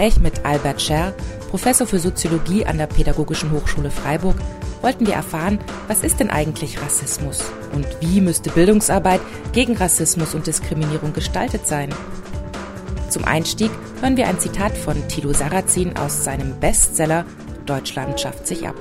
[0.00, 1.12] Gespräch mit Albert Scherr,
[1.50, 4.36] Professor für Soziologie an der Pädagogischen Hochschule Freiburg,
[4.82, 5.58] wollten wir erfahren,
[5.88, 7.42] was ist denn eigentlich Rassismus
[7.72, 9.20] und wie müsste Bildungsarbeit
[9.52, 11.94] gegen Rassismus und Diskriminierung gestaltet sein.
[13.10, 13.70] Zum Einstieg
[14.00, 17.24] hören wir ein Zitat von Tilo Sarrazin aus seinem Bestseller
[17.66, 18.76] Deutschland schafft sich ab.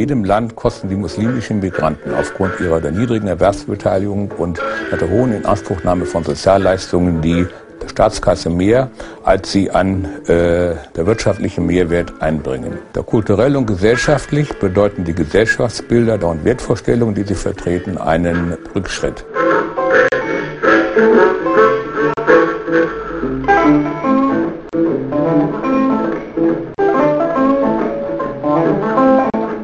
[0.00, 4.58] jedem Land kosten die muslimischen Migranten aufgrund ihrer niedrigen Erwerbsbeteiligung und
[4.90, 7.46] der hohen Inanspruchnahme von Sozialleistungen die
[7.90, 8.90] Staatskasse mehr,
[9.24, 12.78] als sie an äh, der wirtschaftlichen Mehrwert einbringen.
[12.92, 19.24] Da kulturell und gesellschaftlich bedeuten die Gesellschaftsbilder und Wertvorstellungen, die sie vertreten, einen Rückschritt.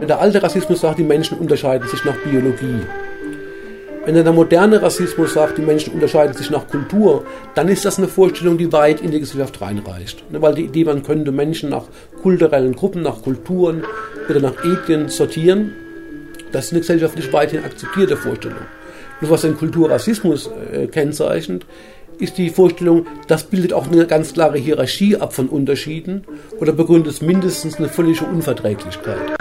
[0.08, 2.80] Der alte Rassismus sagt, die Menschen unterscheiden sich nach Biologie.
[4.06, 7.24] Wenn der moderne Rassismus sagt, die Menschen unterscheiden sich nach Kultur,
[7.56, 10.30] dann ist das eine Vorstellung, die weit in die Gesellschaft reinreicht.
[10.30, 11.86] Ne, weil die Idee, man könnte Menschen nach
[12.22, 13.82] kulturellen Gruppen, nach Kulturen
[14.30, 15.72] oder nach Ethnien sortieren,
[16.52, 18.60] das ist eine gesellschaftlich weithin akzeptierte Vorstellung.
[19.20, 21.66] Nur was den Kulturrassismus äh, kennzeichnet,
[22.20, 26.22] ist die Vorstellung, das bildet auch eine ganz klare Hierarchie ab von Unterschieden
[26.60, 29.36] oder begründet mindestens eine völlige Unverträglichkeit.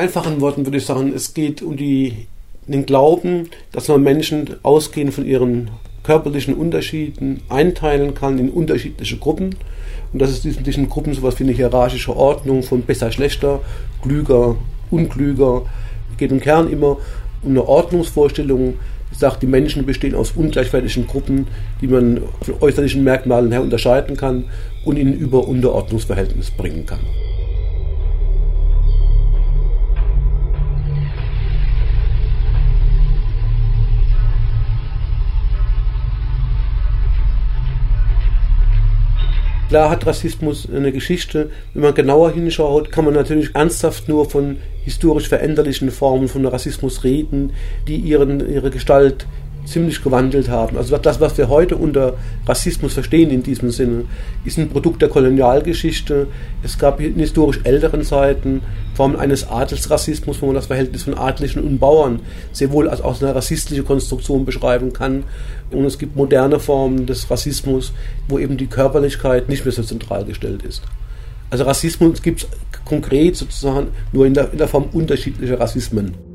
[0.00, 2.26] Einfachen Worten würde ich sagen, es geht um die,
[2.66, 5.70] den Glauben, dass man Menschen ausgehend von ihren
[6.04, 9.56] körperlichen Unterschieden einteilen kann in unterschiedliche Gruppen.
[10.10, 13.60] Und dass es in diesen Gruppen sowas wie eine hierarchische Ordnung von besser, schlechter,
[14.00, 14.56] klüger,
[14.90, 15.66] unklüger.
[16.16, 16.96] Geht im Kern immer
[17.42, 18.78] um eine Ordnungsvorstellung.
[19.12, 21.46] Sagt, die Menschen bestehen aus ungleichwertigen Gruppen,
[21.82, 24.44] die man von äußerlichen Merkmalen her unterscheiden kann
[24.86, 27.00] und in Über-Unterordnungsverhältnis bringen kann.
[39.70, 41.48] Klar hat Rassismus eine Geschichte.
[41.74, 47.04] Wenn man genauer hinschaut, kann man natürlich ernsthaft nur von historisch veränderlichen Formen von Rassismus
[47.04, 47.52] reden,
[47.86, 49.26] die ihren, ihre Gestalt
[49.64, 50.76] ziemlich gewandelt haben.
[50.76, 52.14] Also das, was wir heute unter
[52.48, 54.06] Rassismus verstehen in diesem Sinne,
[54.44, 56.26] ist ein Produkt der Kolonialgeschichte.
[56.64, 58.62] Es gab in historisch älteren Zeiten
[59.00, 62.20] Formen eines Adelsrassismus, wo man das Verhältnis von Adligen und Bauern
[62.52, 65.24] sehr wohl als aus einer rassistlichen Konstruktion beschreiben kann.
[65.70, 67.94] Und es gibt moderne Formen des Rassismus,
[68.28, 70.82] wo eben die Körperlichkeit nicht mehr so zentral gestellt ist.
[71.48, 72.48] Also Rassismus gibt es
[72.84, 76.29] konkret sozusagen nur in der, in der Form unterschiedlicher Rassismen.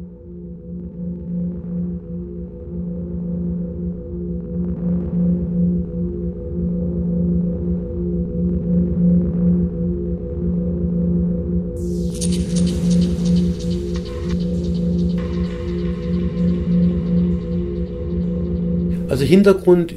[19.07, 19.93] Also Hintergrund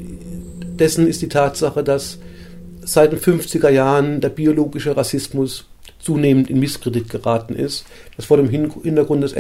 [0.79, 2.19] dessen ist die Tatsache, dass
[2.83, 5.67] seit den 50er Jahren der biologische Rassismus
[5.99, 7.85] zunehmend in Misskredit geraten ist.
[8.17, 9.35] Das vor dem Hintergrund des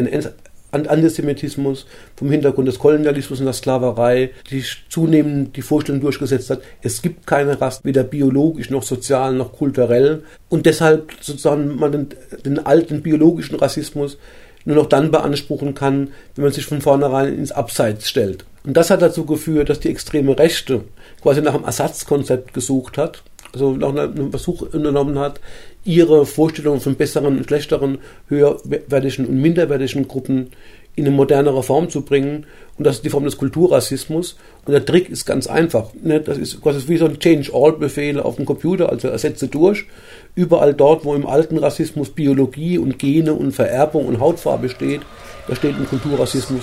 [0.71, 1.87] Antisemitismus,
[2.17, 7.27] vom Hintergrund des Kolonialismus und der Sklaverei, die zunehmend die Vorstellung durchgesetzt hat, es gibt
[7.27, 10.25] keine Rasse, weder biologisch noch sozial noch kulturell.
[10.49, 12.07] Und deshalb sozusagen man den,
[12.45, 14.19] den alten biologischen Rassismus
[14.65, 18.45] nur noch dann beanspruchen kann, wenn man sich von vornherein ins Abseits stellt.
[18.65, 20.83] Und das hat dazu geführt, dass die extreme Rechte
[21.23, 25.41] quasi nach einem Ersatzkonzept gesucht hat, also nach einem Versuch unternommen hat,
[25.85, 27.99] ihre Vorstellungen von besseren und schlechteren,
[28.29, 30.51] höherwertigen und minderwertigen Gruppen
[30.99, 32.47] in eine modernere Form zu bringen.
[32.77, 34.37] Und das ist die Form des Kulturrassismus.
[34.67, 35.91] Und der Trick ist ganz einfach.
[36.03, 36.21] Ne?
[36.21, 39.87] Das ist quasi wie so ein Change-All-Befehl auf dem Computer, also ersetze durch.
[40.35, 45.03] Überall dort, wo im alten Rassismus Biologie und Gene und Vererbung und Hautfarbe steht,
[45.47, 46.63] da steht im Kulturrassismus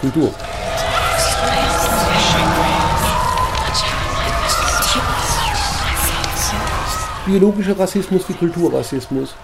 [0.00, 0.32] Kultur.
[7.24, 9.34] biologischer Rassismus wie Kulturrassismus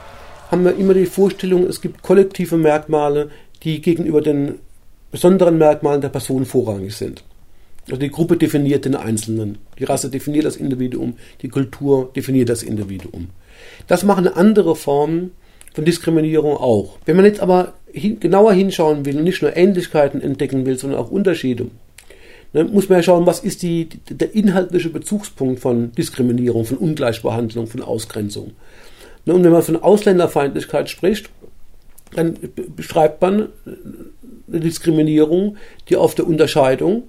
[0.51, 3.31] haben wir immer die Vorstellung, es gibt kollektive Merkmale,
[3.63, 4.57] die gegenüber den
[5.11, 7.25] besonderen Merkmalen der Person vorrangig sind.
[7.87, 12.63] Also die Gruppe definiert den Einzelnen, die Rasse definiert das Individuum, die Kultur definiert das
[12.63, 13.29] Individuum.
[13.87, 15.33] Das machen andere Formen
[15.75, 16.99] von Diskriminierung auch.
[17.07, 21.01] Wenn man jetzt aber hin, genauer hinschauen will und nicht nur Ähnlichkeiten entdecken will, sondern
[21.01, 21.69] auch Unterschiede,
[22.53, 27.67] dann muss man ja schauen, was ist die, der inhaltliche Bezugspunkt von Diskriminierung, von Ungleichbehandlung,
[27.67, 28.53] von Ausgrenzung.
[29.25, 31.31] Ne, und wenn man von Ausländerfeindlichkeit spricht,
[32.15, 32.37] dann
[32.75, 33.49] beschreibt man
[34.51, 35.57] eine Diskriminierung,
[35.89, 37.05] die auf der Unterscheidung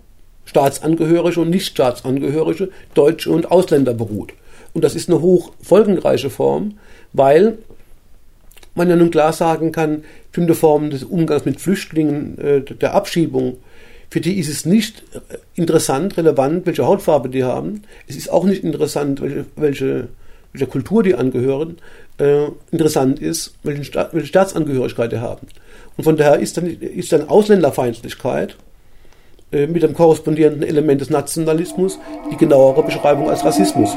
[0.45, 4.33] Staatsangehörige und Nichtstaatsangehörige, Deutsche und Ausländer beruht.
[4.73, 6.79] Und das ist eine hoch folgenreiche Form,
[7.13, 7.59] weil
[8.75, 13.57] man ja nun klar sagen kann, bestimmte Formen des Umgangs mit Flüchtlingen, äh, der Abschiebung,
[14.09, 15.03] für die ist es nicht
[15.53, 17.83] interessant, relevant, welche Hautfarbe die haben.
[18.07, 20.07] Es ist auch nicht interessant, welche, welche,
[20.53, 21.77] welche Kultur die angehören.
[22.17, 25.47] Äh, interessant ist, welche, Sta welche Staatsangehörigkeit die haben.
[25.97, 28.55] Und von daher ist dann, ist dann Ausländerfeindlichkeit
[29.51, 31.99] äh, mit dem korrespondierenden Element des Nationalismus
[32.31, 33.95] die genauere Beschreibung als Rassismus.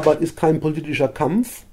[0.00, 1.64] Bildungsarbeit ist kein politischer Kampf.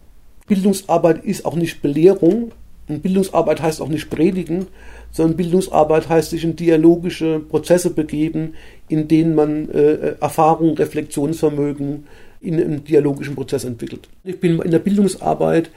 [0.48, 2.52] Bildungsarbeit ist auch nicht Belehrung.
[2.90, 4.68] Und Bildungsarbeit heißt auch nicht predigen,
[5.12, 8.54] sondern Bildungsarbeit heißt sich in dialogische Prozesse begeben,
[8.88, 12.06] in denen man äh, Erfahrung, Reflexionsvermögen
[12.40, 14.08] in einem dialogischen Prozess entwickelt.
[14.24, 15.70] Ich bin in der Bildungsarbeit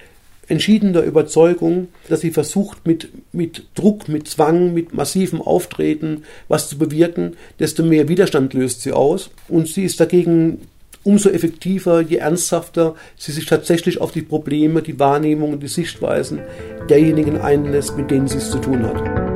[0.46, 6.78] entschiedener Überzeugung, dass sie versucht, mit, mit Druck, mit Zwang, mit massivem Auftreten was zu
[6.78, 9.30] bewirken, desto mehr Widerstand löst sie aus.
[9.48, 10.58] Und sie ist dagegen
[11.02, 16.40] umso effektiver, je ernsthafter sie sich tatsächlich auf die Probleme, die Wahrnehmungen, die Sichtweisen
[16.88, 19.30] derjenigen einlässt, mit denen sie es zu tun hat.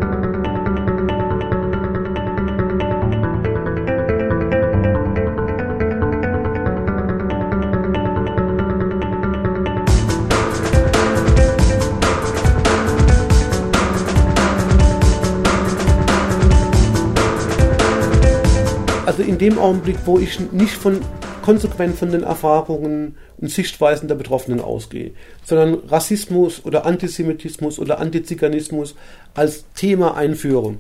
[19.07, 21.01] Also in dem Augenblick, wo ich nicht von
[21.45, 25.11] konsequent von den Erfahrungen und Sichtweisen der Betroffenen ausgehe,
[25.45, 28.95] sondern Rassismus oder Antisemitismus oder Antiziganismus
[29.35, 30.77] als Thema einführe.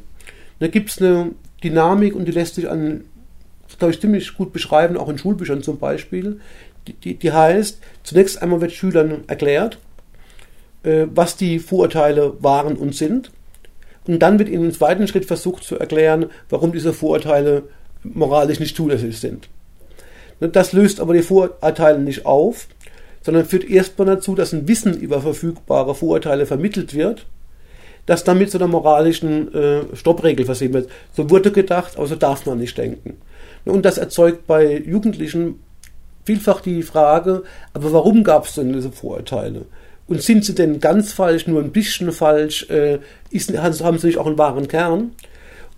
[0.61, 1.33] Da gibt es eine
[1.63, 3.05] Dynamik und die lässt sich an,
[3.79, 6.41] glaube ich, ziemlich gut beschreiben, auch in Schulbüchern zum Beispiel.
[6.89, 9.79] Die, die, die heißt, zunächst einmal wird Schülern erklärt,
[10.83, 13.33] äh, was die Vorurteile waren und sind.
[14.07, 17.65] Und dann wird ihnen im zweiten Schritt versucht zu erklären, warum diese Vorurteile
[18.03, 19.51] moralisch nicht zulässig sind.
[20.53, 22.69] Das löst aber die Vorurteile nicht auf,
[23.23, 27.27] sondern führt erstmal dazu, dass ein Wissen über verfügbare Vorurteile vermittelt wird,
[28.07, 30.91] das dann mit so einer moralischen äh, Stoppregel versehen wird.
[31.13, 33.17] So wurde gedacht, aber so darf man nicht denken.
[33.65, 35.61] Und das erzeugt bei Jugendlichen
[36.25, 39.67] vielfach die Frage, aber warum gab es denn diese Vorurteile?
[40.07, 42.69] Und sind sie denn ganz falsch, nur ein bisschen falsch?
[42.69, 42.99] Äh,
[43.31, 45.13] ist, haben sie nicht auch einen wahren Kern?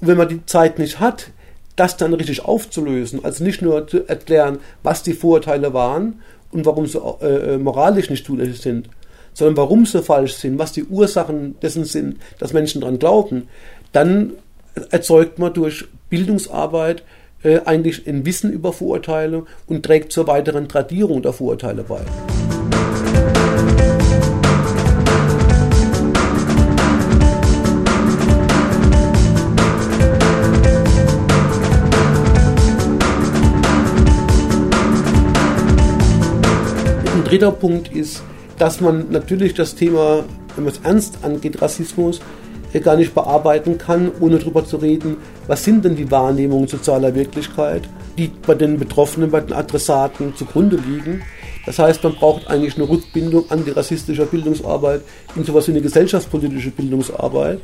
[0.00, 1.30] Und wenn man die Zeit nicht hat,
[1.76, 6.86] das dann richtig aufzulösen, also nicht nur zu erklären, was die Vorurteile waren und warum
[6.86, 8.88] sie äh, äh, moralisch nicht zulässig sind,
[9.34, 13.48] sondern warum sie falsch sind, was die Ursachen dessen sind, dass Menschen daran glauben,
[13.92, 14.32] dann
[14.90, 17.02] erzeugt man durch Bildungsarbeit
[17.42, 22.00] äh, eigentlich ein Wissen über Vorurteile und trägt zur weiteren Tradierung der Vorurteile bei.
[37.26, 38.22] Dritter Punkt ist,
[38.56, 42.20] dass man natürlich das Thema, wenn man es ernst angeht, Rassismus,
[42.72, 45.16] äh, gar nicht bearbeiten kann, ohne darüber zu reden,
[45.48, 47.82] was sind denn die Wahrnehmungen sozialer Wirklichkeit,
[48.16, 51.22] die bei den Betroffenen, bei den Adressaten zugrunde liegen.
[51.66, 55.02] Das heißt, man braucht eigentlich eine Rückbindung antirassistischer Bildungsarbeit
[55.34, 57.58] in sowas wie eine gesellschaftspolitische Bildungsarbeit,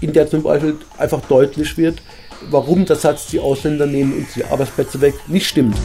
[0.00, 2.02] in der zum Beispiel einfach deutlich wird,
[2.50, 5.76] warum der Satz, die Ausländer nehmen uns die Arbeitsplätze weg, nicht stimmt.